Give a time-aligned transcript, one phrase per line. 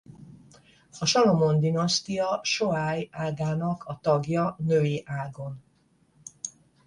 [0.99, 5.63] A Salamon-dinasztia soai ágának a tagja női ágon.